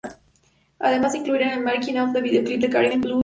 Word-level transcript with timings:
Además 0.79 1.11
de 1.11 1.19
incluir 1.19 1.43
el 1.43 1.59
"making 1.61 1.99
of" 1.99 2.09
del 2.11 2.23
videoclip 2.23 2.59
de 2.61 2.69
Caribbean 2.71 3.01
Blue 3.01 3.09
y 3.11 3.13
Only 3.13 3.19
Time. 3.19 3.19